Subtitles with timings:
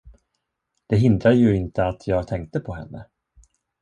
[0.87, 3.05] Det hindrade ju inte att jag tänkte på henne.